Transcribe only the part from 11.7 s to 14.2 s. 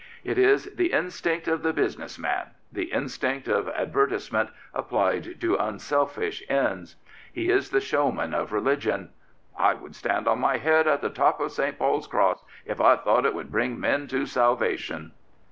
Paul's cross if I thought it would bring men